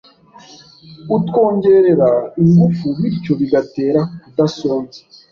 utwongerera 1.15 2.09
ingufu 2.41 2.85
bityo 2.99 3.33
bigatera 3.39 4.01
kudasonza. 4.23 4.99